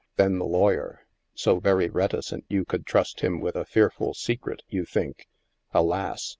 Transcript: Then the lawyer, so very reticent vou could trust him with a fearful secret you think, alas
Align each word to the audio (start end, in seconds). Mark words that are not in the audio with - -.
Then 0.15 0.39
the 0.39 0.45
lawyer, 0.47 1.05
so 1.35 1.59
very 1.59 1.87
reticent 1.87 2.45
vou 2.49 2.65
could 2.65 2.87
trust 2.87 3.19
him 3.19 3.39
with 3.39 3.55
a 3.55 3.65
fearful 3.65 4.15
secret 4.15 4.63
you 4.67 4.83
think, 4.83 5.27
alas 5.75 6.27